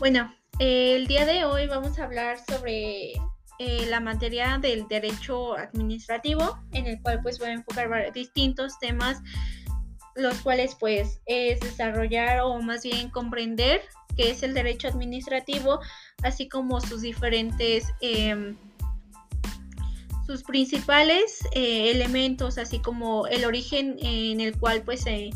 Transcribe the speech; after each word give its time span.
Bueno, 0.00 0.34
el 0.58 1.06
día 1.08 1.26
de 1.26 1.44
hoy 1.44 1.66
vamos 1.66 1.98
a 1.98 2.04
hablar 2.04 2.38
sobre 2.48 3.12
eh, 3.58 3.86
la 3.86 4.00
materia 4.00 4.56
del 4.56 4.88
derecho 4.88 5.54
administrativo, 5.58 6.58
en 6.72 6.86
el 6.86 7.02
cual 7.02 7.20
pues 7.22 7.38
voy 7.38 7.48
a 7.48 7.52
enfocar 7.52 8.10
distintos 8.14 8.78
temas, 8.78 9.18
los 10.14 10.40
cuales 10.40 10.74
pues 10.80 11.20
es 11.26 11.60
desarrollar 11.60 12.40
o 12.40 12.62
más 12.62 12.82
bien 12.82 13.10
comprender 13.10 13.82
qué 14.16 14.30
es 14.30 14.42
el 14.42 14.54
derecho 14.54 14.88
administrativo, 14.88 15.80
así 16.22 16.48
como 16.48 16.80
sus 16.80 17.02
diferentes, 17.02 17.84
em, 18.00 18.56
sus 20.26 20.42
principales 20.44 21.46
eh, 21.52 21.90
elementos, 21.90 22.56
así 22.56 22.78
como 22.78 23.26
el 23.26 23.44
origen 23.44 23.98
en 24.00 24.40
el 24.40 24.58
cual 24.58 24.80
pues 24.82 25.02
se 25.02 25.30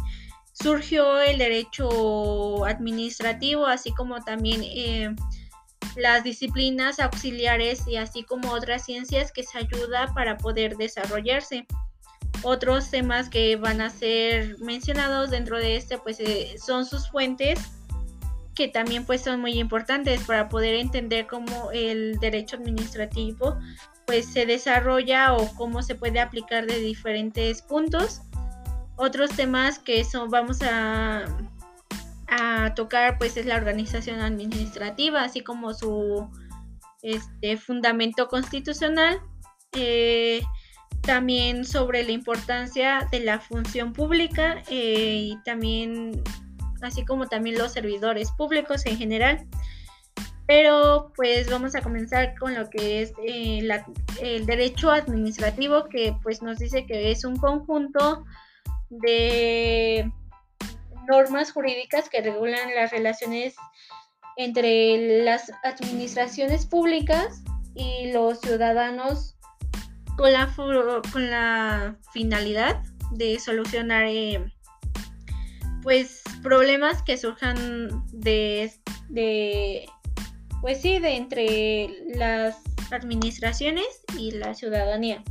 surgió 0.55 1.21
el 1.21 1.39
derecho 1.39 2.65
administrativo, 2.65 3.67
así 3.67 3.93
como 3.93 4.23
también 4.23 4.63
eh, 4.63 5.15
las 5.97 6.25
disciplinas 6.25 7.01
auxiliares 7.01 7.87
y 7.87 7.97
así 7.97 8.23
como 8.23 8.53
otras 8.53 8.85
ciencias 8.85 9.33
que 9.33 9.43
se 9.43 9.59
ayuda 9.59 10.13
para 10.15 10.39
poder 10.39 10.77
desarrollarse. 10.77 11.67
Otros 12.43 12.91
temas 12.91 13.29
que 13.29 13.57
van 13.57 13.81
a 13.81 13.91
ser 13.91 14.59
mencionados 14.61 15.31
dentro 15.31 15.59
de 15.59 15.77
este 15.77 15.99
pues 15.99 16.21
eh, 16.21 16.57
son 16.65 16.87
sus 16.87 17.11
fuentes 17.11 17.59
que 18.55 18.69
también 18.69 19.05
pues 19.05 19.23
son 19.23 19.41
muy 19.41 19.59
importantes 19.59 20.23
para 20.25 20.49
poder 20.49 20.75
entender 20.75 21.27
cómo 21.27 21.71
el 21.73 22.19
derecho 22.21 22.57
administrativo 22.57 23.57
pues 24.07 24.27
se 24.27 24.47
desarrolla 24.47 25.35
o 25.35 25.53
cómo 25.57 25.83
se 25.83 25.97
puede 25.97 26.21
aplicar 26.21 26.67
de 26.67 26.79
diferentes 26.79 27.63
puntos 27.63 28.21
otros 28.97 29.31
temas 29.31 29.79
que 29.79 30.05
son, 30.05 30.31
vamos 30.31 30.59
a, 30.63 31.25
tocar 32.75 33.17
pues 33.19 33.37
es 33.37 33.47
la 33.47 33.57
organización 33.57 34.21
administrativa, 34.21 35.23
así 35.23 35.43
como 35.43 35.73
su 35.73 36.29
este, 37.03 37.57
fundamento 37.57 38.27
constitucional. 38.29 39.21
Eh, 39.73 40.43
también 41.05 41.65
sobre 41.65 42.03
la 42.03 42.13
importancia 42.13 43.07
de 43.11 43.21
la 43.21 43.39
función 43.39 43.93
pública 43.93 44.63
eh, 44.71 45.33
y 45.33 45.37
también 45.45 46.23
así 46.83 47.05
como 47.05 47.27
también 47.27 47.59
los 47.59 47.73
servidores 47.73 48.31
públicos 48.33 48.87
en 48.87 48.97
general. 48.97 49.47
Pero 50.47 51.13
pues 51.17 51.51
vamos 51.51 51.75
a 51.75 51.81
comenzar 51.81 52.35
con 52.39 52.55
lo 52.55 52.69
que 52.69 53.03
es 53.03 53.13
eh, 53.27 53.67
el 54.21 54.47
derecho 54.47 54.91
administrativo 54.91 55.85
que 55.89 56.15
pues 56.23 56.43
nos 56.43 56.59
dice 56.59 56.87
que 56.87 57.11
es 57.11 57.25
un 57.25 57.37
conjunto 57.37 58.25
de 59.01 60.11
normas 61.09 61.53
jurídicas 61.53 62.09
que 62.09 62.23
regulan 62.23 62.75
las 62.75 62.91
relaciones 62.91 63.55
entre 64.37 65.23
las 65.23 65.53
administraciones 65.63 66.67
públicas 66.67 67.43
y 67.75 68.13
los 68.13 68.41
ciudadanos 68.41 69.37
con 70.17 70.33
la, 70.33 70.53
con 71.13 71.31
la 71.31 71.97
finalidad 72.13 72.83
de 73.13 73.39
solucionar 73.39 74.07
eh, 74.07 74.45
pues 75.83 76.23
problemas 76.43 77.03
que 77.03 77.17
surjan 77.17 78.05
de, 78.13 78.73
de 79.09 79.87
pues 80.61 80.81
sí 80.81 80.99
de 80.99 81.17
entre 81.17 81.89
las 82.15 82.57
administraciones 82.91 83.87
y 84.17 84.33
la 84.33 84.55
ciudadanía 84.55 85.23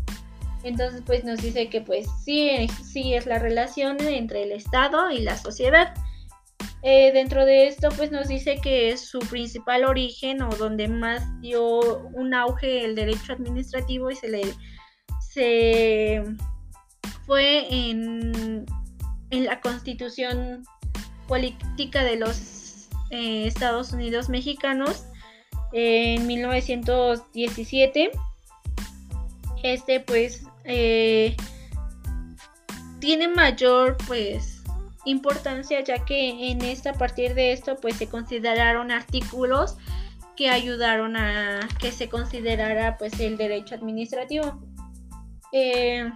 entonces, 0.64 1.02
pues 1.06 1.24
nos 1.24 1.42
dice 1.42 1.70
que 1.70 1.82
pues 1.82 2.08
sí, 2.24 2.68
sí 2.84 3.14
es 3.14 3.26
la 3.26 3.40
relación 3.40 4.00
entre 4.02 4.44
el 4.44 4.52
Estado 4.52 5.12
y 5.12 5.20
la 5.20 5.38
sociedad. 5.38 5.94
Eh, 6.82 7.12
dentro 7.14 7.46
de 7.46 7.68
esto, 7.68 7.90
pues 7.96 8.12
nos 8.12 8.28
dice 8.28 8.58
que 8.62 8.98
su 8.98 9.20
principal 9.20 9.86
origen 9.86 10.42
o 10.42 10.50
donde 10.50 10.88
más 10.88 11.24
dio 11.42 12.00
un 12.10 12.34
auge 12.34 12.84
el 12.84 12.96
derecho 12.96 13.34
administrativo 13.34 14.12
y 14.12 14.16
se 14.16 14.30
le 14.30 14.42
se 15.34 16.24
fue 17.26 17.68
en, 17.74 18.66
la 19.32 19.62
constitución 19.62 20.64
política 21.28 22.04
de 22.04 22.18
los 22.18 22.88
eh, 23.10 23.48
Estados 23.48 23.94
Unidos 23.94 24.30
mexicanos 24.30 25.06
en 25.72 26.28
1917. 26.28 28.12
Este 29.64 30.00
pues 30.00 30.44
eh, 30.66 31.36
tiene 33.00 33.28
mayor 33.28 33.98
pues 34.08 34.62
importancia 35.06 35.82
ya 35.82 36.06
que 36.06 36.52
en 36.52 36.62
esta 36.62 36.92
a 36.92 36.94
partir 36.94 37.34
de 37.34 37.52
esto 37.52 37.78
pues 37.82 37.96
se 37.96 38.08
consideraron 38.08 38.92
artículos 38.92 39.78
que 40.38 40.50
ayudaron 40.50 41.18
a 41.18 41.68
que 41.80 41.92
se 41.92 42.10
considerara 42.10 42.98
pues 42.98 43.20
el 43.20 43.38
derecho 43.38 43.76
administrativo. 43.76 44.62
Eh, 45.52 46.10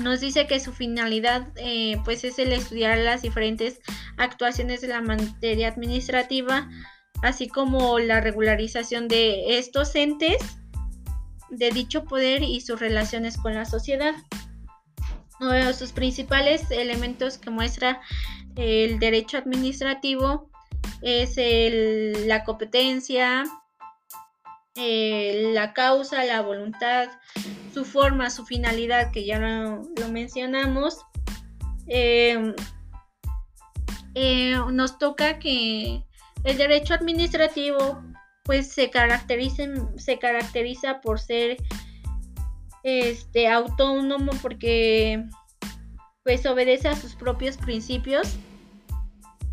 nos 0.00 0.20
dice 0.20 0.46
que 0.46 0.60
su 0.60 0.72
finalidad 0.72 1.48
eh, 1.56 1.96
pues 2.04 2.24
es 2.24 2.38
el 2.38 2.52
estudiar 2.52 2.98
las 2.98 3.22
diferentes 3.22 3.80
actuaciones 4.18 4.80
de 4.80 4.88
la 4.88 5.00
materia 5.00 5.68
administrativa 5.68 6.68
así 7.22 7.48
como 7.48 7.98
la 7.98 8.20
regularización 8.20 9.08
de 9.08 9.58
estos 9.58 9.94
entes 9.94 10.36
de 11.50 11.70
dicho 11.70 12.04
poder 12.04 12.42
y 12.42 12.60
sus 12.60 12.80
relaciones 12.80 13.36
con 13.36 13.54
la 13.54 13.64
sociedad. 13.64 14.14
Uno 15.40 15.50
de 15.50 15.74
sus 15.74 15.92
principales 15.92 16.70
elementos 16.70 17.38
que 17.38 17.50
muestra 17.50 18.00
el 18.56 18.98
derecho 18.98 19.36
administrativo 19.36 20.50
es 21.02 21.36
la 22.26 22.44
competencia, 22.44 23.44
la 24.74 25.72
causa, 25.74 26.24
la 26.24 26.40
voluntad, 26.40 27.08
su 27.72 27.84
forma, 27.84 28.30
su 28.30 28.46
finalidad, 28.46 29.10
que 29.12 29.24
ya 29.24 29.38
lo, 29.38 29.82
mencionamos. 30.10 30.98
Em, 31.86 32.54
eh, 34.14 34.56
nos 34.72 34.98
toca 34.98 35.38
que 35.38 36.02
el 36.44 36.56
derecho 36.56 36.94
administrativo 36.94 38.02
pues 38.46 38.68
se 38.68 38.90
caracteriza, 38.90 39.64
se 39.96 40.18
caracteriza 40.18 41.00
por 41.00 41.20
ser 41.20 41.58
este 42.84 43.48
autónomo 43.48 44.30
porque 44.40 45.24
pues 46.22 46.46
obedece 46.46 46.88
a 46.88 46.96
sus 46.96 47.14
propios 47.14 47.56
principios. 47.56 48.36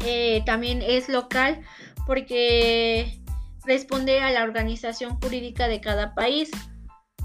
Eh, 0.06 0.44
también 0.46 0.82
es 0.82 1.10
local 1.10 1.62
porque 2.06 3.20
responde 3.66 4.22
a 4.22 4.32
la 4.32 4.44
organización 4.44 5.20
jurídica 5.20 5.68
de 5.68 5.82
cada 5.82 6.14
país. 6.14 6.52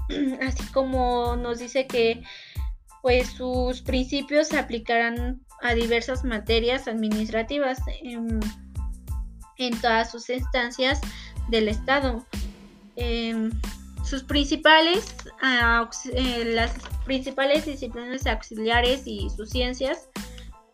Así 0.41 0.63
como 0.73 1.35
nos 1.35 1.59
dice 1.59 1.85
que 1.85 2.23
pues 3.01 3.29
sus 3.29 3.81
principios 3.81 4.47
se 4.47 4.57
aplicarán 4.57 5.41
a 5.61 5.73
diversas 5.73 6.23
materias 6.23 6.87
administrativas 6.87 7.79
en, 8.01 8.39
en 9.57 9.81
todas 9.81 10.11
sus 10.11 10.29
instancias 10.29 11.01
del 11.49 11.67
Estado. 11.67 12.25
Em, 12.95 13.51
sus 14.03 14.23
principales, 14.23 15.15
eh, 16.13 16.43
las 16.45 16.73
principales 17.05 17.65
disciplinas 17.65 18.25
auxiliares 18.25 19.03
y 19.05 19.29
sus 19.29 19.49
ciencias 19.49 20.09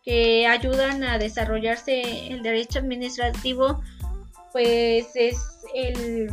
que 0.02 0.46
ayudan 0.46 1.02
a 1.02 1.18
desarrollarse 1.18 2.28
el 2.28 2.42
derecho 2.42 2.78
administrativo, 2.78 3.82
pues 4.52 5.08
es 5.14 5.38
el 5.74 6.30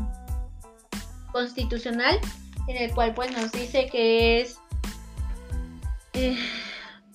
constitucional, 1.32 2.20
en 2.68 2.78
el 2.78 2.94
cual 2.94 3.14
pues 3.14 3.32
nos 3.32 3.52
dice 3.52 3.88
que 3.88 4.42
es 4.42 4.60
eh, 6.14 6.38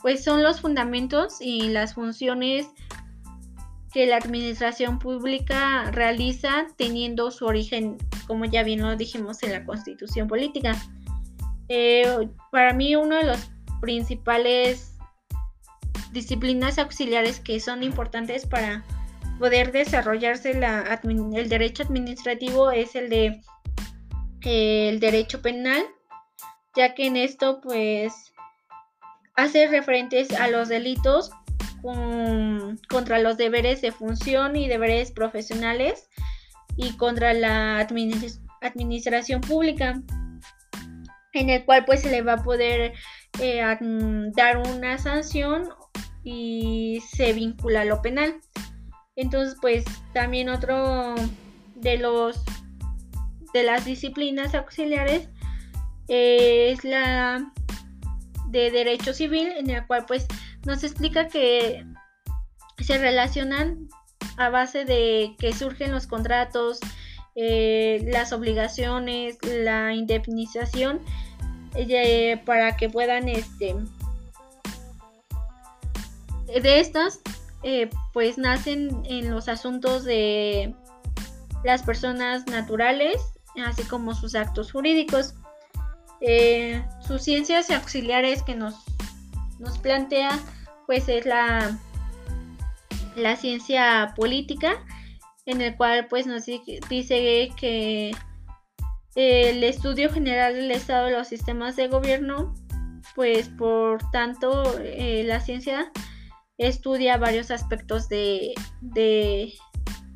pues 0.02 0.22
son 0.22 0.42
los 0.42 0.60
fundamentos 0.60 1.40
y 1.40 1.68
las 1.68 1.94
funciones 1.94 2.66
que 3.92 4.06
la 4.06 4.16
administración 4.16 4.98
pública 4.98 5.90
realiza 5.90 6.66
teniendo 6.76 7.30
su 7.30 7.46
origen, 7.46 7.96
como 8.26 8.44
ya 8.44 8.62
bien 8.62 8.82
lo 8.82 8.94
dijimos, 8.96 9.42
en 9.42 9.52
la 9.52 9.64
constitución 9.64 10.28
política. 10.28 10.76
Eh, 11.68 12.28
para 12.50 12.72
mí 12.72 12.96
uno 12.96 13.16
de 13.16 13.24
los 13.24 13.50
principales 13.80 14.94
disciplinas 16.12 16.78
auxiliares 16.78 17.40
que 17.40 17.60
son 17.60 17.82
importantes 17.82 18.46
para 18.46 18.84
poder 19.38 19.72
desarrollarse 19.72 20.50
el 20.50 21.48
derecho 21.48 21.82
administrativo 21.84 22.70
es 22.70 22.94
el 22.96 23.08
de 23.08 23.40
el 24.42 25.00
derecho 25.00 25.42
penal, 25.42 25.84
ya 26.74 26.94
que 26.94 27.06
en 27.06 27.16
esto 27.16 27.60
pues 27.60 28.32
hace 29.36 29.66
referentes 29.68 30.32
a 30.32 30.48
los 30.48 30.68
delitos 30.68 31.30
contra 31.82 33.18
los 33.18 33.36
deberes 33.36 33.80
de 33.80 33.92
función 33.92 34.56
y 34.56 34.68
deberes 34.68 35.12
profesionales 35.12 36.08
y 36.76 36.96
contra 36.96 37.34
la 37.34 37.78
administración 38.60 39.40
pública, 39.40 40.02
en 41.32 41.50
el 41.50 41.64
cual 41.64 41.84
pues 41.84 42.02
se 42.02 42.10
le 42.10 42.22
va 42.22 42.34
a 42.34 42.42
poder 42.42 42.92
eh, 43.40 43.62
dar 44.34 44.58
una 44.58 44.98
sanción 44.98 45.68
y 46.24 47.02
se 47.10 47.32
vincula 47.32 47.82
a 47.82 47.84
lo 47.84 48.02
penal. 48.02 48.40
Entonces, 49.16 49.56
pues 49.60 49.84
también 50.12 50.48
otro 50.48 51.14
de 51.74 51.98
los 51.98 52.42
de 53.52 53.62
las 53.62 53.84
disciplinas 53.84 54.54
auxiliares 54.54 55.28
es 56.08 56.84
la 56.84 57.52
de 58.48 58.70
derecho 58.70 59.12
civil, 59.12 59.48
en 59.56 59.68
la 59.68 59.86
cual 59.86 60.04
pues 60.06 60.26
nos 60.64 60.84
explica 60.84 61.28
que 61.28 61.84
se 62.78 62.98
relacionan 62.98 63.88
a 64.36 64.50
base 64.50 64.84
de 64.84 65.34
que 65.38 65.52
surgen 65.52 65.92
los 65.92 66.06
contratos, 66.06 66.78
eh, 67.34 68.04
las 68.10 68.32
obligaciones, 68.32 69.38
la 69.44 69.94
indemnización, 69.94 71.00
eh, 71.74 72.40
para 72.44 72.76
que 72.76 72.88
puedan, 72.88 73.28
este, 73.28 73.76
de 76.46 76.80
estas, 76.80 77.20
eh, 77.62 77.90
pues 78.12 78.38
nacen 78.38 79.02
en 79.04 79.30
los 79.30 79.48
asuntos 79.48 80.04
de 80.04 80.74
las 81.64 81.82
personas 81.82 82.46
naturales, 82.46 83.16
así 83.64 83.82
como 83.84 84.14
sus 84.14 84.34
actos 84.34 84.72
jurídicos. 84.72 85.34
sus 87.06 87.22
ciencias 87.22 87.70
auxiliares 87.70 88.42
que 88.42 88.56
nos, 88.56 88.74
nos 89.58 89.78
plantea, 89.78 90.38
pues 90.86 91.08
es 91.08 91.26
la, 91.26 91.78
la 93.16 93.36
ciencia 93.36 94.14
política, 94.16 94.84
en 95.46 95.60
el 95.60 95.76
cual 95.76 96.06
pues 96.08 96.26
nos 96.26 96.44
dice 96.46 97.50
que 97.56 98.12
el 99.14 99.64
estudio 99.64 100.12
general 100.12 100.54
del 100.54 100.70
estado 100.70 101.06
de 101.06 101.12
los 101.12 101.28
sistemas 101.28 101.74
de 101.74 101.88
gobierno, 101.88 102.54
pues 103.14 103.48
por 103.48 103.98
tanto 104.10 104.78
eh, 104.80 105.24
la 105.26 105.40
ciencia 105.40 105.90
estudia 106.56 107.16
varios 107.16 107.50
aspectos 107.50 108.08
de, 108.08 108.54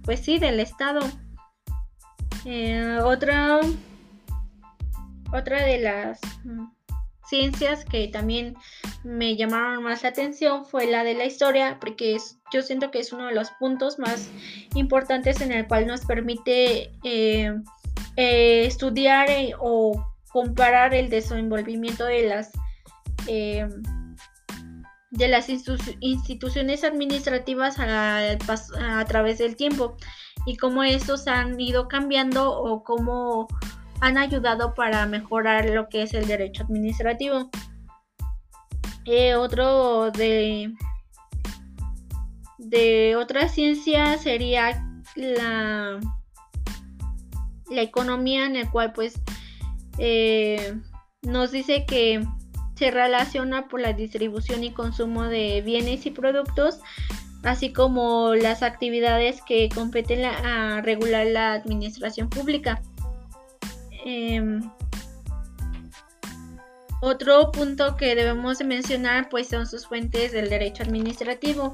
pues 0.04 0.20
sí, 0.20 0.38
del 0.38 0.60
estado. 0.60 1.00
Eh, 2.44 2.98
otra, 3.02 3.60
otra 5.32 5.64
de 5.64 5.78
las 5.78 6.20
ciencias 7.32 7.86
que 7.86 8.08
también 8.08 8.58
me 9.04 9.36
llamaron 9.36 9.82
más 9.82 10.02
la 10.02 10.10
atención 10.10 10.66
fue 10.66 10.86
la 10.86 11.02
de 11.02 11.14
la 11.14 11.24
historia, 11.24 11.78
porque 11.80 12.18
yo 12.52 12.60
siento 12.60 12.90
que 12.90 12.98
es 12.98 13.10
uno 13.10 13.28
de 13.28 13.34
los 13.34 13.50
puntos 13.52 13.98
más 13.98 14.28
importantes 14.74 15.40
en 15.40 15.50
el 15.50 15.66
cual 15.66 15.86
nos 15.86 16.04
permite 16.04 16.92
eh, 17.04 17.54
eh, 18.16 18.66
estudiar 18.66 19.30
eh, 19.30 19.54
o 19.58 20.06
comparar 20.30 20.92
el 20.92 21.08
desenvolvimiento 21.08 22.04
de 22.04 22.26
las 22.26 22.50
de 23.26 25.28
las 25.28 25.48
instituciones 25.48 26.84
administrativas 26.84 27.76
a, 27.78 29.04
través 29.06 29.38
del 29.38 29.56
tiempo 29.56 29.96
y 30.44 30.56
cómo 30.56 30.82
estos 30.82 31.28
han 31.28 31.58
ido 31.58 31.88
cambiando 31.88 32.50
o 32.50 32.82
cómo 32.82 33.46
han 34.02 34.18
ayudado 34.18 34.74
para 34.74 35.06
mejorar 35.06 35.70
lo 35.70 35.88
que 35.88 36.02
es 36.02 36.12
el 36.12 36.26
derecho 36.26 36.64
administrativo. 36.64 37.48
Eh, 39.04 39.36
otro 39.36 40.10
de, 40.10 40.74
de 42.58 43.14
otra 43.14 43.48
ciencia 43.48 44.18
sería 44.18 44.84
la, 45.14 46.00
la 47.70 47.80
economía 47.80 48.46
en 48.46 48.56
el 48.56 48.68
cual 48.70 48.92
pues 48.92 49.14
eh, 49.98 50.74
nos 51.22 51.52
dice 51.52 51.86
que 51.86 52.26
se 52.74 52.90
relaciona 52.90 53.68
por 53.68 53.80
la 53.80 53.92
distribución 53.92 54.64
y 54.64 54.72
consumo 54.72 55.24
de 55.24 55.62
bienes 55.64 56.06
y 56.06 56.10
productos 56.10 56.80
así 57.44 57.72
como 57.72 58.34
las 58.34 58.64
actividades 58.64 59.42
que 59.42 59.68
competen 59.68 60.24
a 60.24 60.80
regular 60.80 61.24
la 61.26 61.52
administración 61.52 62.28
pública. 62.28 62.82
Em, 64.04 64.60
otro 67.00 67.50
punto 67.50 67.96
que 67.96 68.14
debemos 68.14 68.58
de 68.58 68.64
mencionar 68.64 69.28
pues 69.28 69.48
son 69.48 69.66
sus 69.66 69.86
fuentes 69.86 70.32
del 70.32 70.48
derecho 70.48 70.82
administrativo, 70.82 71.72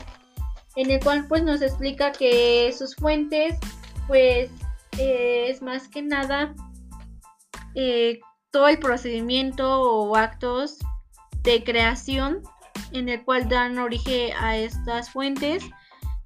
en 0.77 0.91
el 0.91 1.01
cual 1.03 1.27
pues 1.29 1.43
nos 1.43 1.63
explica 1.63 2.13
que 2.13 2.73
sus 2.77 2.95
fuentes 2.97 3.59
pues 4.07 4.51
eh, 4.99 5.47
es 5.49 5.63
más 5.63 5.89
que 5.89 6.03
nada 6.03 6.55
eh, 7.75 8.21
todo 8.51 8.69
el 8.69 8.79
procedimiento 8.79 9.83
o 9.83 10.17
actos 10.17 10.79
de 11.43 11.63
creación 11.63 12.43
en 12.93 13.09
el 13.09 13.25
cual 13.25 13.49
dan 13.49 13.79
origen 13.79 14.33
a 14.41 14.57
estas 14.57 15.11
fuentes 15.11 15.65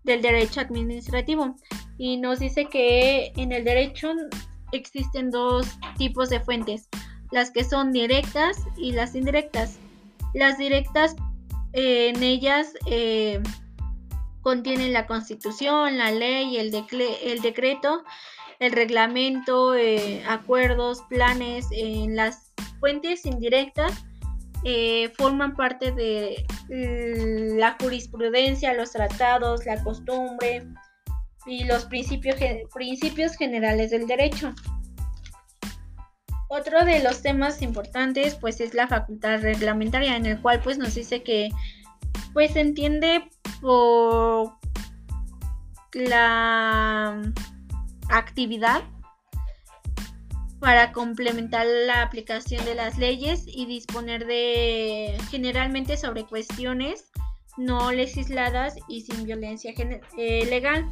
del 0.04 0.22
derecho 0.22 0.60
administrativo. 0.60 1.56
Y 1.98 2.16
nos 2.16 2.38
dice 2.38 2.66
que 2.66 3.32
en 3.36 3.52
el 3.52 3.64
derecho 3.64 4.12
existen 4.72 5.30
dos 5.30 5.66
tipos 5.96 6.28
de 6.30 6.40
fuentes, 6.40 6.88
las 7.30 7.50
que 7.50 7.64
son 7.64 7.92
directas 7.92 8.58
y 8.76 8.92
las 8.92 9.14
indirectas. 9.14 9.78
Las 10.34 10.58
directas, 10.58 11.14
eh, 11.72 12.12
en 12.14 12.22
ellas 12.22 12.72
eh, 12.86 13.42
contienen 14.40 14.92
la 14.92 15.06
constitución, 15.06 15.98
la 15.98 16.10
ley, 16.10 16.56
el, 16.56 16.70
decreto, 16.70 18.04
el 18.58 18.72
reglamento, 18.72 19.74
eh, 19.74 20.24
acuerdos, 20.28 21.02
planes. 21.08 21.68
En 21.70 22.16
las 22.16 22.52
fuentes 22.80 23.26
indirectas 23.26 24.04
forman 25.18 25.56
parte 25.56 25.90
de 25.90 26.46
mm, 26.68 27.58
la 27.58 27.76
jurisprudencia, 27.80 28.72
los 28.74 28.92
tratados, 28.92 29.66
la 29.66 29.82
costumbre, 29.82 30.66
y 31.46 31.64
los 31.64 31.84
principios, 31.86 32.36
principios 32.72 33.36
generales 33.36 33.90
del 33.90 34.06
derecho. 34.06 34.54
Otro 36.48 36.84
de 36.84 37.02
los 37.02 37.22
temas 37.22 37.62
importantes 37.62 38.34
pues 38.34 38.60
es 38.60 38.74
la 38.74 38.86
facultad 38.86 39.40
reglamentaria 39.40 40.16
en 40.16 40.26
el 40.26 40.40
cual 40.40 40.60
pues 40.62 40.76
nos 40.76 40.94
dice 40.94 41.22
que 41.22 41.48
pues 42.34 42.52
se 42.52 42.60
entiende 42.60 43.28
por 43.60 44.52
la 45.94 47.20
actividad 48.10 48.82
para 50.60 50.92
complementar 50.92 51.66
la 51.66 52.02
aplicación 52.02 52.64
de 52.64 52.74
las 52.74 52.96
leyes 52.96 53.44
y 53.46 53.66
disponer 53.66 54.26
de 54.26 55.18
generalmente 55.30 55.96
sobre 55.96 56.24
cuestiones 56.24 57.10
no 57.56 57.92
legisladas 57.92 58.76
y 58.88 59.02
sin 59.02 59.24
violencia 59.24 59.74
eh, 60.16 60.46
legal. 60.46 60.88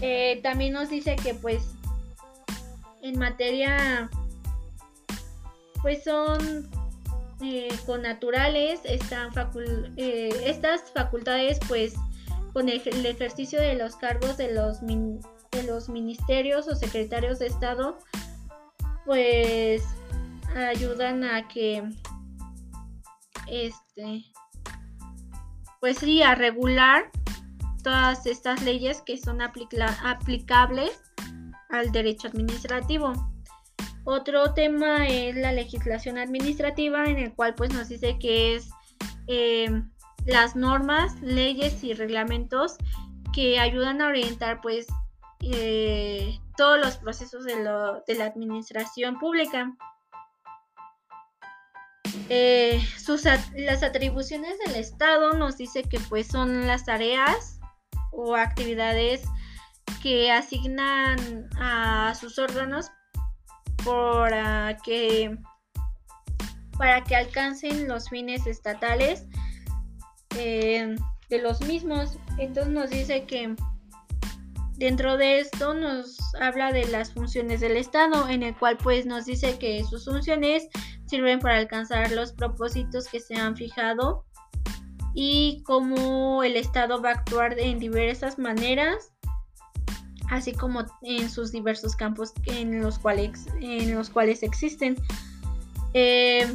Eh, 0.00 0.40
también 0.42 0.74
nos 0.74 0.90
dice 0.90 1.16
que 1.16 1.34
pues 1.34 1.74
en 3.02 3.18
materia 3.18 4.08
pues 5.82 6.04
son 6.04 6.68
eh, 7.42 7.68
con 7.86 8.02
naturales 8.02 8.80
están 8.84 9.30
eh, 9.96 10.30
estas 10.44 10.90
facultades 10.92 11.58
pues 11.68 11.94
con 12.52 12.68
el, 12.68 12.80
ejercicio 13.06 13.60
de 13.60 13.74
los 13.74 13.96
cargos 13.96 14.36
de 14.36 14.52
los, 14.54 14.80
de 14.80 15.62
los 15.64 15.88
ministerios 15.88 16.68
o 16.68 16.76
secretarios 16.76 17.40
de 17.40 17.46
estado 17.46 17.98
pues 19.04 19.82
ayudan 20.56 21.24
a 21.24 21.48
que 21.48 21.82
este 23.48 24.24
pues 25.80 25.98
sí 25.98 26.22
a 26.22 26.34
regular 26.34 27.10
todas 27.82 28.26
estas 28.26 28.62
leyes 28.62 29.02
que 29.02 29.16
son 29.18 29.40
aplicables 29.40 31.00
al 31.70 31.92
derecho 31.92 32.28
administrativo. 32.28 33.12
Otro 34.04 34.54
tema 34.54 35.06
es 35.06 35.36
la 35.36 35.52
legislación 35.52 36.16
administrativa 36.16 37.04
en 37.04 37.18
el 37.18 37.34
cual 37.34 37.54
pues 37.54 37.74
nos 37.74 37.88
dice 37.88 38.18
que 38.18 38.54
es 38.56 38.70
em, 39.26 39.90
las 40.24 40.56
normas, 40.56 41.20
leyes 41.20 41.84
y 41.84 41.92
reglamentos 41.92 42.76
que 43.34 43.58
ayudan 43.58 44.00
a 44.00 44.08
orientar 44.08 44.60
pues 44.62 44.86
eh, 45.40 46.38
todos 46.56 46.78
los 46.80 46.96
procesos 46.96 47.44
de, 47.44 47.62
la 47.62 48.24
administración 48.24 49.18
pública. 49.18 49.76
Eh, 52.30 52.82
sus, 52.98 53.24
las 53.24 53.82
atribuciones 53.82 54.58
del 54.64 54.76
Estado 54.76 55.34
nos 55.34 55.58
dice 55.58 55.82
que 55.82 56.00
pues 56.00 56.28
son 56.28 56.66
las 56.66 56.84
tareas 56.84 57.57
o 58.12 58.34
actividades 58.34 59.22
que 60.02 60.30
asignan 60.30 61.48
a 61.58 62.14
sus 62.14 62.38
órganos 62.38 62.90
para 63.84 64.76
que, 64.84 65.36
para 66.76 67.02
que 67.04 67.16
alcancen 67.16 67.88
los 67.88 68.08
fines 68.08 68.46
estatales 68.46 69.24
eh, 70.36 70.94
de 71.28 71.42
los 71.42 71.60
mismos. 71.62 72.18
Entonces 72.38 72.72
nos 72.72 72.90
dice 72.90 73.24
que 73.24 73.54
dentro 74.76 75.16
de 75.16 75.40
esto 75.40 75.74
nos 75.74 76.18
habla 76.40 76.72
de 76.72 76.86
las 76.86 77.12
funciones 77.12 77.60
del 77.60 77.76
Estado, 77.76 78.28
en 78.28 78.42
el 78.42 78.56
cual 78.56 78.76
pues 78.76 79.06
nos 79.06 79.24
dice 79.24 79.58
que 79.58 79.84
sus 79.84 80.04
funciones 80.04 80.68
sirven 81.06 81.40
para 81.40 81.58
alcanzar 81.58 82.12
los 82.12 82.32
propósitos 82.32 83.08
que 83.08 83.20
se 83.20 83.34
han 83.34 83.56
fijado 83.56 84.24
y 85.20 85.64
cómo 85.64 86.44
el 86.44 86.54
Estado 86.54 87.02
va 87.02 87.08
a 87.08 87.14
actuar 87.14 87.58
en 87.58 87.80
diversas 87.80 88.38
maneras, 88.38 89.10
así 90.30 90.52
como 90.52 90.84
en 91.02 91.28
sus 91.28 91.50
diversos 91.50 91.96
campos 91.96 92.32
en 92.46 92.80
los 92.80 93.00
cuales, 93.00 93.48
en 93.60 93.96
los 93.96 94.10
cuales 94.10 94.44
existen. 94.44 94.94
Eh, 95.92 96.46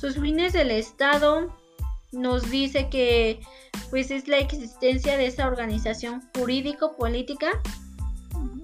sus 0.00 0.18
fines 0.18 0.54
del 0.54 0.72
Estado 0.72 1.56
nos 2.10 2.50
dice 2.50 2.88
que 2.88 3.38
pues 3.90 4.10
es 4.10 4.26
la 4.26 4.38
existencia 4.38 5.16
de 5.16 5.28
esa 5.28 5.46
organización 5.46 6.28
jurídico-política 6.36 7.62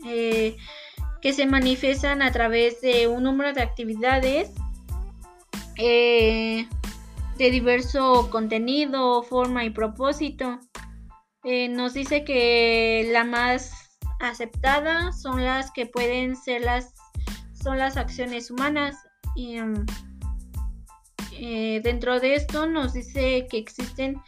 eh, 0.04 0.56
que 1.22 1.32
se 1.32 1.46
manifiestan 1.46 2.20
a 2.20 2.32
través 2.32 2.80
de 2.80 3.06
un 3.06 3.22
número 3.22 3.52
de 3.52 3.62
actividades 3.62 4.50
eh, 5.76 6.66
de 7.36 7.50
diverso 7.50 8.28
contenido, 8.30 9.22
forma 9.22 9.64
y 9.64 9.70
propósito. 9.70 10.58
Eh, 11.44 11.68
nos 11.68 11.94
dice 11.94 12.24
que 12.24 13.08
la 13.12 13.24
más 13.24 13.72
aceptada 14.20 15.12
son 15.12 15.44
las 15.44 15.70
que 15.70 15.86
pueden 15.86 16.36
ser 16.36 16.62
las 16.62 16.94
son 17.62 17.78
las 17.78 17.96
acciones 17.96 18.50
humanas 18.50 18.96
y 19.34 19.58
um, 19.58 19.84
dentro 21.82 22.20
de 22.20 22.34
esto 22.34 22.66
nos 22.66 22.92
dice 22.92 23.46
que 23.50 23.58
existen 23.58 24.22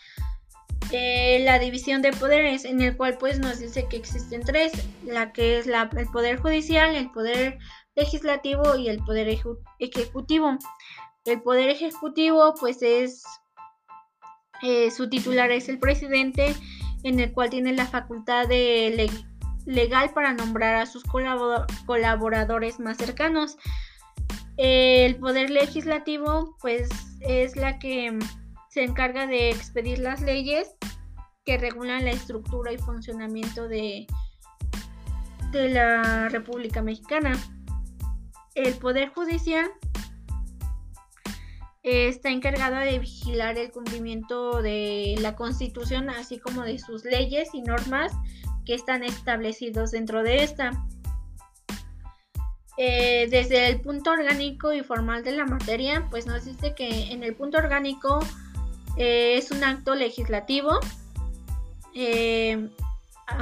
eh, 0.91 1.41
la 1.45 1.59
división 1.59 2.01
de 2.01 2.13
poderes, 2.13 2.65
en 2.65 2.81
el 2.81 2.97
cual 2.97 3.19
pues 3.19 3.39
nos 3.39 3.59
dice 3.59 3.87
que 3.89 3.97
existen 3.97 4.43
tres, 4.43 4.73
la 5.05 5.33
que 5.33 5.59
es 5.59 5.67
la, 5.67 5.91
el 5.97 6.07
poder 6.07 6.39
judicial, 6.39 6.95
el 6.95 7.11
poder 7.11 7.59
legislativo 7.95 8.77
y 8.77 8.89
el 8.89 8.99
poder 9.05 9.29
ejecutivo. 9.79 10.57
El 11.25 11.43
poder 11.43 11.69
ejecutivo 11.69 12.55
pues 12.59 12.83
es, 12.83 13.23
eh, 14.63 14.91
su 14.91 15.09
titular 15.09 15.51
es 15.51 15.69
el 15.69 15.79
presidente, 15.79 16.55
en 17.03 17.21
el 17.21 17.33
cual 17.33 17.51
tiene 17.51 17.73
la 17.73 17.87
facultad 17.87 18.49
de 18.49 19.11
legal 19.67 20.11
para 20.15 20.33
nombrar 20.33 20.77
a 20.77 20.87
sus 20.87 21.05
colaboradores 21.87 22.81
más 22.81 22.97
cercanos. 22.97 23.57
El 24.57 25.17
poder 25.17 25.51
legislativo 25.51 26.57
pues 26.61 26.89
es 27.21 27.57
la 27.57 27.79
que 27.79 28.19
se 28.71 28.83
encarga 28.83 29.27
de 29.27 29.51
expedir 29.51 29.99
las 29.99 30.21
leyes 30.21 30.75
que 31.45 31.59
regulan 31.59 32.05
la 32.05 32.11
estructura 32.11 32.73
y 32.73 32.79
funcionamiento 32.79 33.69
de, 33.69 34.07
de 35.51 35.69
la 35.71 36.29
República 36.29 36.83
Mexicana. 36.83 37.33
El 38.55 38.75
Poder 38.75 39.09
Judicial 39.11 39.71
está 41.83 42.31
encargado 42.31 42.77
de 42.77 42.99
vigilar 42.99 43.57
el 43.59 43.71
cumplimiento 43.71 44.63
de 44.63 45.17
la 45.21 45.37
Constitución, 45.37 46.11
así 46.11 46.39
como 46.39 46.63
de 46.63 46.79
sus 46.79 47.05
leyes 47.05 47.51
y 47.55 47.63
normas 47.63 48.13
que 48.67 48.75
están 48.75 49.03
establecidos 49.03 49.93
dentro 49.93 50.23
de 50.23 50.43
esta. 50.43 50.73
Eh, 52.81 53.27
desde 53.29 53.67
el 53.71 53.81
punto 53.81 54.13
orgánico 54.13 54.73
y 54.73 54.83
formal 54.83 55.25
de 55.25 55.33
la 55.33 55.45
materia, 55.47 56.07
pues 56.11 56.27
nos 56.27 56.45
dice 56.45 56.75
que 56.77 57.11
en 57.13 57.25
el 57.25 57.35
punto 57.35 57.59
orgánico 57.59 58.21
eh, 58.97 59.37
es 59.37 59.51
un 59.51 59.65
acto 59.65 59.97
legislativo 59.97 60.79
eh, 61.95 62.69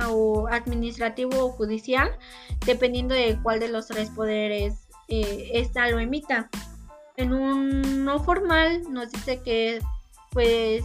o 0.08 0.48
administrativo 0.48 1.44
o 1.44 1.50
judicial, 1.50 2.16
dependiendo 2.64 3.14
de 3.14 3.38
cuál 3.42 3.60
de 3.60 3.68
los 3.68 3.88
tres 3.88 4.08
poderes 4.08 4.88
esta 5.08 5.88
lo 5.90 6.00
emita. 6.00 6.48
En 7.16 7.32
un 7.32 8.04
no 8.04 8.22
formal 8.22 8.82
nos 8.90 9.10
dice 9.10 9.42
que 9.42 9.80
pues 10.32 10.84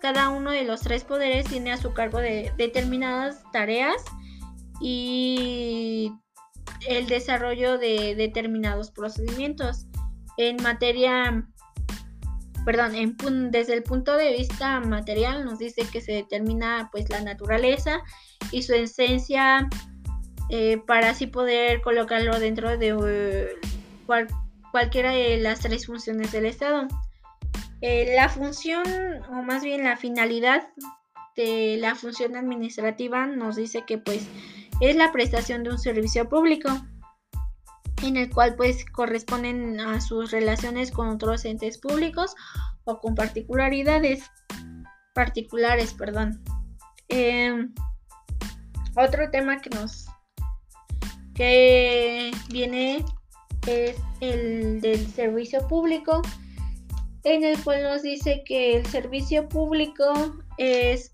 cada 0.00 0.28
uno 0.28 0.50
de 0.50 0.64
los 0.64 0.82
tres 0.82 1.04
poderes 1.04 1.46
tiene 1.46 1.72
a 1.72 1.76
su 1.76 1.92
cargo 1.92 2.18
de 2.18 2.52
determinadas 2.58 3.42
tareas 3.52 4.04
y 4.80 6.12
el 6.86 7.06
desarrollo 7.06 7.78
de 7.78 8.14
determinados 8.14 8.90
procedimientos. 8.90 9.86
En 10.36 10.62
materia 10.62 11.46
perdón, 12.66 12.92
desde 13.52 13.74
el 13.74 13.84
punto 13.84 14.16
de 14.16 14.32
vista 14.32 14.80
material 14.80 15.44
nos 15.44 15.60
dice 15.60 15.86
que 15.90 16.00
se 16.00 16.12
determina 16.12 16.88
pues 16.90 17.08
la 17.08 17.20
naturaleza 17.20 18.00
y 18.50 18.62
su 18.62 18.74
esencia 18.74 19.68
eh, 20.50 20.82
para 20.84 21.10
así 21.10 21.28
poder 21.28 21.80
colocarlo 21.80 22.38
dentro 22.40 22.76
de 22.76 22.88
eh, 23.06 23.48
cualquiera 24.76 25.12
de 25.12 25.38
las 25.38 25.60
tres 25.60 25.86
funciones 25.86 26.32
del 26.32 26.44
Estado. 26.44 26.86
Eh, 27.80 28.12
la 28.14 28.28
función, 28.28 28.84
o 29.30 29.42
más 29.42 29.64
bien 29.64 29.84
la 29.84 29.96
finalidad 29.96 30.68
de 31.34 31.78
la 31.80 31.94
función 31.94 32.36
administrativa 32.36 33.24
nos 33.24 33.56
dice 33.56 33.84
que 33.86 33.96
pues 33.96 34.28
es 34.82 34.94
la 34.94 35.12
prestación 35.12 35.62
de 35.62 35.70
un 35.70 35.78
servicio 35.78 36.28
público 36.28 36.68
en 38.02 38.18
el 38.18 38.28
cual 38.28 38.54
pues 38.54 38.84
corresponden 38.92 39.80
a 39.80 39.98
sus 40.02 40.30
relaciones 40.30 40.90
con 40.90 41.08
otros 41.08 41.46
entes 41.46 41.78
públicos 41.78 42.34
o 42.84 43.00
con 43.00 43.14
particularidades 43.14 44.30
particulares, 45.14 45.94
perdón. 45.94 46.44
Em, 47.08 47.72
otro 48.94 49.30
tema 49.30 49.58
que 49.62 49.70
nos 49.70 50.04
que 51.34 52.30
viene 52.50 53.02
es 53.66 53.96
el 54.20 54.80
del 54.80 55.06
servicio 55.06 55.66
público, 55.68 56.22
en 57.24 57.44
el 57.44 57.62
cual 57.62 57.82
nos 57.82 58.02
dice 58.02 58.42
que 58.44 58.76
el 58.76 58.86
servicio 58.86 59.48
público 59.48 60.12
es 60.58 61.12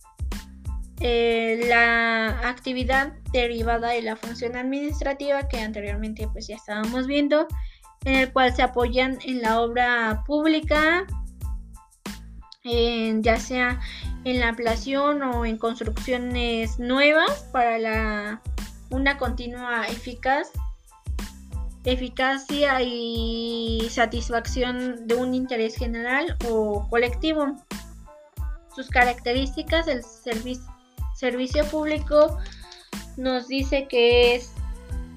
eh, 1.01 1.65
la 1.69 2.49
actividad 2.49 3.15
derivada 3.33 3.89
de 3.89 4.03
la 4.03 4.17
función 4.17 4.57
administrativa 4.57 5.49
que 5.49 5.59
anteriormente 5.59 6.29
pues 6.33 6.47
ya 6.47 6.57
estábamos 6.57 7.07
viendo, 7.07 7.49
en 8.05 8.17
el 8.17 8.33
cual 8.33 8.55
se 8.55 8.63
apoyan 8.63 9.19
en 9.25 9.43
la 9.43 9.61
obra 9.61 10.23
pública, 10.27 11.07
ya 12.65 13.39
sea 13.39 13.81
en 14.25 14.39
la 14.39 14.49
ampliación 14.49 15.23
o 15.23 15.45
en 15.45 15.59
construcciones 15.59 16.79
nuevas 16.79 17.49
para 17.53 17.79
la, 17.79 18.43
una 18.91 19.19
continua 19.19 19.87
eficaz 19.89 20.53
eficacia 21.85 22.81
y 22.83 23.87
satisfacción 23.91 25.07
de 25.07 25.15
un 25.15 25.35
interés 25.35 25.77
general 25.77 26.37
o 26.49 26.89
colectivo. 26.89 27.57
Sus 28.75 28.89
características, 28.89 29.87
el 29.89 30.03
servicio 31.15 31.65
público 31.67 32.39
nos 33.17 33.49
dice 33.49 33.87
que 33.89 34.35
es 34.37 34.53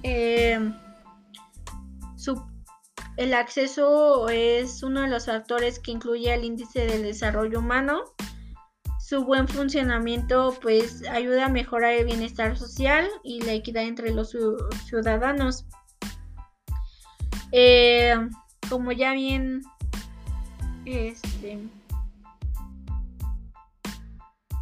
eh, 0.04 0.60
el 3.18 3.34
acceso 3.34 4.28
es 4.28 4.84
uno 4.84 5.02
de 5.02 5.08
los 5.08 5.26
factores 5.26 5.80
que 5.80 5.92
incluye 5.92 6.34
el 6.34 6.44
índice 6.44 6.86
del 6.86 7.04
desarrollo 7.04 7.60
humano. 7.60 8.04
Su 9.00 9.24
buen 9.24 9.48
funcionamiento 9.48 10.54
pues 10.62 11.08
ayuda 11.08 11.46
a 11.46 11.50
mejorar 11.50 11.94
el 11.94 12.06
bienestar 12.06 12.58
social 12.58 13.08
y 13.24 13.42
la 13.42 13.54
equidad 13.54 13.84
entre 13.84 14.12
los 14.12 14.36
ciudadanos. 14.88 15.66
Eh, 17.52 18.16
como 18.70 18.92
ya 18.92 19.14
bien 19.14 19.62
este, 20.86 21.60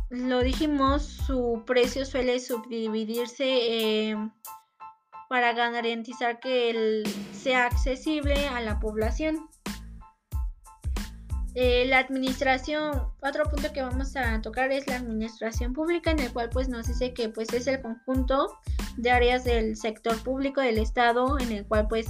lo 0.09 0.41
dijimos, 0.41 1.03
su 1.03 1.63
precio 1.65 2.05
suele 2.05 2.39
subdividirse 2.39 4.09
em, 4.09 4.31
para 5.27 5.53
garantizar 5.53 6.39
que 6.39 7.03
sea 7.33 7.65
accesible 7.65 8.47
a 8.47 8.61
la 8.61 8.79
población. 8.79 9.49
Eh, 11.55 11.85
la 11.87 11.99
administración, 11.99 13.07
otro 13.21 13.45
punto 13.45 13.73
que 13.73 13.81
vamos 13.81 14.15
a 14.15 14.41
tocar 14.41 14.71
es 14.71 14.87
la 14.87 14.97
administración 14.97 15.73
pública, 15.73 16.11
en 16.11 16.19
el 16.19 16.31
cual 16.31 16.49
pues 16.49 16.69
nos 16.69 16.87
dice 16.87 17.13
que 17.13 17.29
pues 17.29 17.51
es 17.53 17.67
el 17.67 17.81
conjunto 17.81 18.59
de 18.97 19.11
áreas 19.11 19.43
del 19.43 19.75
sector 19.75 20.21
público 20.23 20.61
del 20.61 20.77
Estado, 20.77 21.39
en 21.39 21.51
el 21.51 21.65
cual 21.65 21.87
pues 21.87 22.07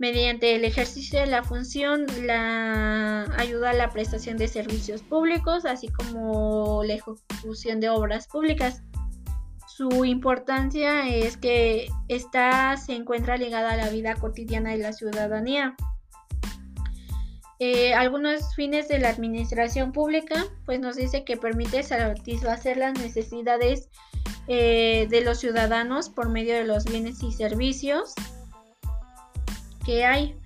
mediante 0.00 0.56
el 0.56 0.64
ejercicio 0.64 1.20
de 1.20 1.26
la 1.26 1.44
función 1.44 2.06
la 2.22 3.24
ayuda 3.36 3.70
a 3.70 3.74
la 3.74 3.90
prestación 3.90 4.38
de 4.38 4.48
servicios 4.48 5.02
públicos, 5.02 5.66
así 5.66 5.88
como 5.88 6.82
la 6.84 6.94
ejecución 6.94 7.80
de 7.80 7.90
obras 7.90 8.26
públicas. 8.26 8.82
Su 9.68 10.06
importancia 10.06 11.06
es 11.06 11.36
que 11.36 11.88
esta 12.08 12.78
se 12.78 12.94
encuentra 12.94 13.36
ligada 13.36 13.72
a 13.72 13.76
la 13.76 13.90
vida 13.90 14.14
cotidiana 14.14 14.70
de 14.70 14.78
la 14.78 14.94
ciudadanía. 14.94 15.76
Eh, 17.58 17.92
algunos 17.92 18.54
fines 18.54 18.88
de 18.88 19.00
la 19.00 19.10
administración 19.10 19.92
pública, 19.92 20.46
pues 20.64 20.80
nos 20.80 20.96
dice 20.96 21.24
que 21.24 21.36
permite 21.36 21.82
satisfacer 21.82 22.78
las 22.78 22.98
necesidades 22.98 23.90
eh, 24.48 25.06
de 25.10 25.20
los 25.20 25.40
ciudadanos 25.40 26.08
por 26.08 26.30
medio 26.30 26.54
de 26.54 26.64
los 26.64 26.86
bienes 26.86 27.22
y 27.22 27.32
servicios 27.32 28.14
que 29.84 30.04
hay. 30.04 30.36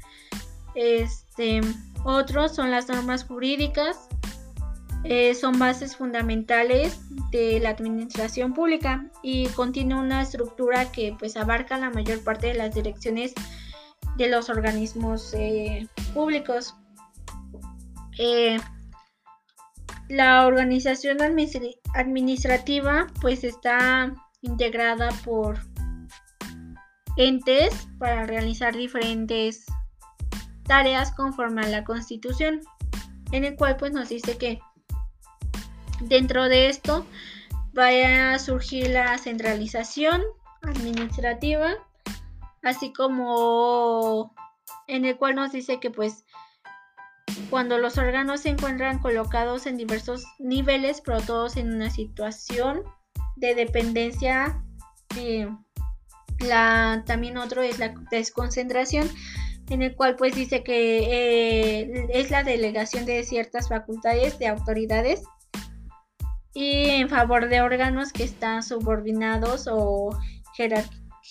Este, 0.74 1.60
otros 2.04 2.54
son 2.54 2.70
las 2.70 2.88
normas 2.88 3.24
jurídicas 3.24 4.08
eh, 5.06 5.34
son 5.34 5.58
bases 5.58 5.96
fundamentales 5.96 6.98
de 7.30 7.60
la 7.60 7.68
administración 7.68 8.54
pública 8.54 9.10
y 9.22 9.48
contiene 9.48 9.94
una 9.94 10.22
estructura 10.22 10.90
que 10.90 11.14
pues 11.18 11.36
abarca 11.36 11.76
la 11.76 11.90
mayor 11.90 12.24
parte 12.24 12.46
de 12.46 12.54
las 12.54 12.74
direcciones 12.74 13.34
de 14.16 14.28
los 14.28 14.48
organismos 14.48 15.34
eh, 15.34 15.86
públicos. 16.14 16.74
Eh, 18.18 18.56
la 20.08 20.46
organización 20.46 21.18
administrativa 21.20 23.06
pues 23.20 23.44
está 23.44 24.14
integrada 24.40 25.10
por 25.22 25.58
entes 27.16 27.88
para 27.98 28.26
realizar 28.26 28.74
diferentes 28.76 29.64
tareas 30.64 31.12
conforme 31.12 31.62
a 31.62 31.68
la 31.68 31.84
constitución 31.84 32.60
en 33.32 33.44
el 33.44 33.56
cual 33.56 33.76
pues 33.76 33.92
nos 33.92 34.08
dice 34.08 34.36
que 34.38 34.60
Dentro 36.00 36.48
de 36.48 36.68
esto 36.68 37.06
va 37.76 37.88
a 38.34 38.38
surgir 38.38 38.90
la 38.90 39.16
centralización 39.18 40.22
administrativa, 40.62 41.74
así 42.62 42.92
como 42.92 44.34
en 44.86 45.04
el 45.04 45.16
cual 45.16 45.36
nos 45.36 45.52
dice 45.52 45.80
que 45.80 45.90
pues 45.90 46.24
cuando 47.50 47.78
los 47.78 47.98
órganos 47.98 48.40
se 48.40 48.50
encuentran 48.50 48.98
colocados 48.98 49.66
en 49.66 49.76
diversos 49.76 50.24
niveles, 50.38 51.00
pero 51.00 51.20
todos 51.20 51.56
en 51.56 51.72
una 51.72 51.90
situación 51.90 52.82
de 53.36 53.54
dependencia, 53.54 54.62
eh, 55.16 55.48
la, 56.40 57.02
también 57.06 57.36
otro 57.36 57.62
es 57.62 57.78
la 57.78 57.94
desconcentración, 58.10 59.08
en 59.70 59.82
el 59.82 59.94
cual 59.94 60.16
pues 60.16 60.34
dice 60.34 60.62
que 60.62 61.80
eh, 61.80 62.06
es 62.12 62.30
la 62.30 62.42
delegación 62.42 63.06
de 63.06 63.24
ciertas 63.24 63.68
facultades 63.68 64.38
de 64.38 64.48
autoridades 64.48 65.22
y 66.52 66.86
en 66.90 67.08
favor 67.08 67.48
de 67.48 67.62
órganos 67.62 68.12
que 68.12 68.24
están 68.24 68.62
subordinados 68.62 69.68
o 69.70 70.16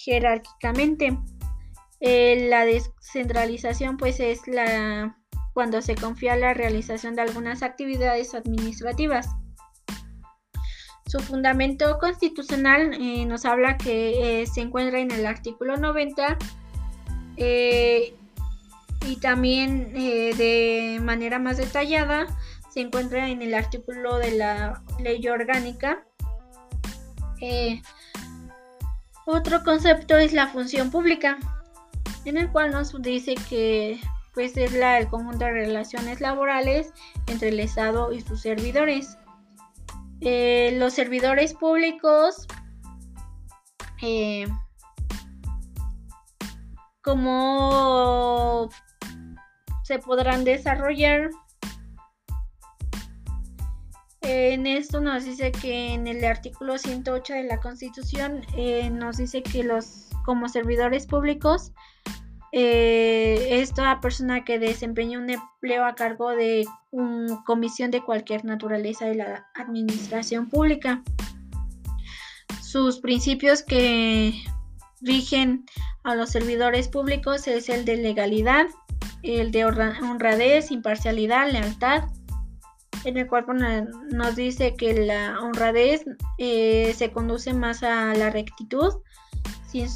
jerárquicamente. 0.05 1.17
Eh, 1.99 2.47
la 2.49 2.65
descentralización 2.65 3.95
pues 3.95 4.19
es 4.19 4.45
la 4.47 5.17
cuando 5.53 5.81
se 5.81 5.95
confía 5.95 6.35
la 6.35 6.53
realización 6.53 7.15
de 7.15 7.21
algunas 7.21 7.63
actividades 7.63 8.33
administrativas. 8.33 9.27
Su 11.13 11.19
fundamento 11.19 11.99
constitucional 11.99 12.95
eh, 12.99 13.23
nos 13.27 13.45
habla 13.45 13.77
que 13.77 14.41
eh, 14.41 14.47
se 14.47 14.61
encuentra 14.61 14.99
en 14.99 15.11
el 15.11 15.27
artículo 15.27 15.77
90 15.77 16.39
y 17.37 19.15
también 19.21 19.93
de 19.93 20.97
manera 21.03 21.37
más 21.37 21.57
detallada 21.57 22.25
se 22.67 22.81
encuentra 22.81 23.29
en 23.29 23.43
el 23.43 23.53
artículo 23.53 24.17
de 24.17 24.31
la 24.31 24.81
ley 25.03 25.27
orgánica. 25.27 26.03
Eh, 27.39 27.83
otro 29.27 29.63
concepto 29.63 30.17
es 30.17 30.33
la 30.33 30.47
función 30.47 30.89
pública, 30.89 31.37
en 32.25 32.37
el 32.37 32.51
cual 32.51 32.71
nos 32.71 32.99
dice 33.03 33.35
que 33.51 33.99
pues 34.33 34.57
es 34.57 34.73
la, 34.73 34.97
el 34.97 35.07
de 35.37 35.51
relaciones 35.51 36.21
laborales 36.21 36.91
entre 37.27 37.49
el 37.49 37.59
Estado 37.59 38.11
y 38.13 38.21
sus 38.21 38.41
servidores. 38.41 39.15
Eh, 40.25 40.75
los 40.77 40.93
servidores 40.93 41.53
públicos 41.53 42.47
eh, 44.01 44.47
como 47.01 48.69
se 49.83 49.99
podrán 49.99 50.45
desarrollar 50.45 51.29
en 54.21 54.65
esto 54.65 55.01
nos 55.01 55.25
dice 55.25 55.51
que 55.51 55.93
en 55.93 56.07
el 56.07 56.23
artículo 56.23 56.77
108 56.77 57.33
de 57.33 57.43
la 57.43 57.59
Constitución 57.59 58.45
eh, 58.55 58.89
nos 58.89 59.17
dice 59.17 59.43
que 59.43 59.63
los 59.63 60.09
como 60.23 60.47
servidores 60.47 61.05
públicos 61.05 61.73
eh, 62.55 63.61
es 63.61 63.73
toda 63.73 63.99
persona 63.99 64.45
que 64.45 64.59
desempeña 64.59 65.17
un 65.17 65.27
empleo 65.27 65.85
a 65.85 65.95
cargo 65.95 66.29
de 66.29 66.67
una 66.91 67.43
comisión 67.45 67.89
de 67.89 68.03
cualquier 68.03 68.45
naturaleza 68.45 69.07
de 69.07 69.15
la 69.15 69.47
administración 69.55 70.49
pública. 70.49 71.01
Sus 72.61 72.99
principios 72.99 73.63
que 73.63 74.35
rigen 75.01 75.65
a 76.03 76.13
los 76.13 76.29
servidores 76.29 76.89
públicos 76.89 77.47
es 77.47 77.69
el 77.69 77.85
de 77.85 77.97
legalidad, 77.97 78.67
el 79.23 79.49
de 79.49 79.65
honradez, 79.65 80.69
imparcialidad, 80.69 81.51
lealtad, 81.51 82.03
en 83.03 83.17
el 83.17 83.25
cual 83.25 83.45
nos 84.11 84.35
dice 84.35 84.75
que 84.75 84.93
la 84.93 85.39
honradez 85.41 86.05
eh, 86.37 86.93
se 86.95 87.11
conduce 87.11 87.51
más 87.51 87.81
a 87.81 88.13
la 88.13 88.29
rectitud 88.29 88.93
sin, 89.71 89.87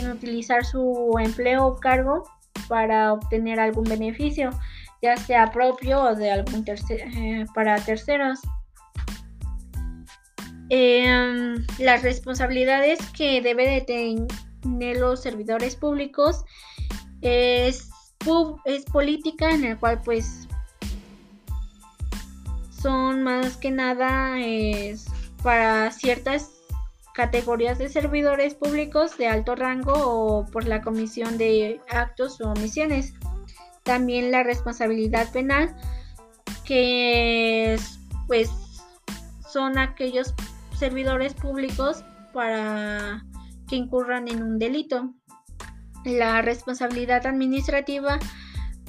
utilizar 0.00 0.64
su 0.64 1.14
empleo 1.18 1.66
o 1.66 1.76
cargo 1.76 2.24
para 2.68 3.12
obtener 3.12 3.60
algún 3.60 3.84
beneficio, 3.84 4.50
ya 5.02 5.16
sea 5.16 5.50
propio 5.50 6.02
o 6.02 6.14
de 6.14 6.30
algún 6.30 6.64
eh, 6.66 7.44
para 7.54 7.76
terceros. 7.76 8.40
Em, 10.70 11.66
las 11.78 12.02
responsabilidades 12.02 12.98
que 13.10 13.42
debe 13.42 13.68
de 13.68 13.80
tener 14.62 14.96
los 14.96 15.20
servidores 15.20 15.76
públicos 15.76 16.44
es, 17.20 17.90
es 18.64 18.84
política 18.86 19.50
en 19.50 19.64
el 19.64 19.78
cual 19.78 20.00
pues 20.02 20.48
son 22.70 23.22
más 23.22 23.56
que 23.58 23.70
nada 23.70 24.36
para 25.42 25.90
ciertas 25.90 26.61
categorías 27.14 27.78
de 27.78 27.88
servidores 27.88 28.54
públicos 28.54 29.16
de 29.18 29.28
alto 29.28 29.54
rango 29.54 29.92
o 29.94 30.46
por 30.46 30.66
la 30.66 30.82
comisión 30.82 31.38
de 31.38 31.80
actos 31.90 32.40
o 32.40 32.50
omisiones. 32.50 33.14
También 33.82 34.30
la 34.30 34.42
responsabilidad 34.42 35.30
penal, 35.32 35.74
que 36.64 37.78
pues 38.26 38.50
son 39.48 39.78
aquellos 39.78 40.34
servidores 40.78 41.34
públicos 41.34 42.04
para 42.32 43.24
que 43.68 43.76
incurran 43.76 44.28
en 44.28 44.42
un 44.42 44.58
delito. 44.58 45.12
La 46.04 46.42
responsabilidad 46.42 47.26
administrativa 47.26 48.18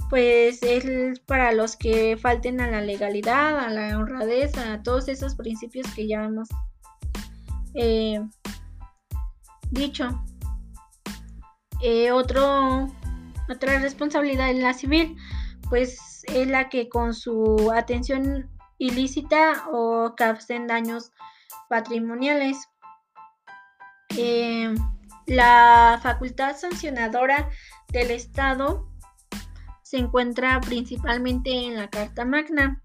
pues 0.10 0.62
es 0.62 1.20
para 1.22 1.52
los 1.54 1.76
que 1.76 2.18
falten 2.18 2.62
a 2.62 2.70
la 2.70 2.82
legalidad, 2.82 3.58
a 3.58 3.70
la 3.70 3.98
honradez, 3.98 4.56
a 4.58 4.84
todos 4.84 5.08
esos 5.08 5.36
principios 5.36 5.88
que 5.96 6.08
ya 6.08 6.26
hemos 6.26 6.50
eh, 7.76 8.20
dicho. 9.72 10.24
Eh, 11.82 12.12
otro, 12.12 12.88
otra 13.50 13.80
responsabilidad 13.80 14.50
en 14.50 14.62
la 14.62 14.74
civil, 14.74 15.18
pues 15.70 16.24
es 16.28 16.48
la 16.48 16.70
que 16.70 16.88
con 16.88 17.14
su 17.14 17.72
atención 17.76 18.50
ilícita 18.78 19.66
o 19.72 20.14
causen 20.16 20.68
daños 20.68 21.12
patrimoniales. 21.70 22.58
Eh, 24.18 24.74
la 25.26 26.00
facultad 26.02 26.56
sancionadora 26.56 27.50
del 27.90 28.12
Estado 28.12 28.88
se 29.82 29.98
encuentra 29.98 30.62
principalmente 30.62 31.50
en 31.68 31.76
la 31.78 31.90
Carta 31.90 32.24
Magna. 32.24 32.82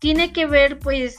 Tiene 0.00 0.32
que 0.32 0.46
ver 0.46 0.78
pues 0.78 1.16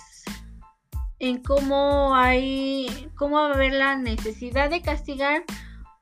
en 1.19 1.41
cómo 1.41 2.15
hay, 2.15 3.09
cómo 3.15 3.37
va 3.37 3.51
a 3.51 3.53
haber 3.53 3.73
la 3.73 3.95
necesidad 3.95 4.69
de 4.69 4.81
castigar, 4.81 5.43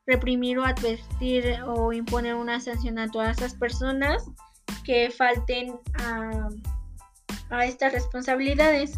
reprimir 0.06 0.58
o 0.58 0.66
advertir 0.66 1.60
o 1.66 1.94
imponer 1.94 2.36
una 2.36 2.60
sanción 2.60 3.00
a 3.00 3.10
todas 3.10 3.38
esas 3.38 3.56
personas 3.56 4.26
que 4.84 5.10
falten 5.10 5.80
a, 5.96 6.50
estas 7.64 7.94
responsabilidades. 7.94 8.94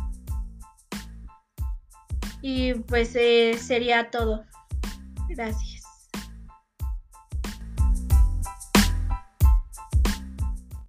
Y 2.41 2.73
pues 2.75 3.15
eh, 3.15 3.57
sería 3.59 4.09
todo. 4.11 4.45
Gracias. 5.29 5.74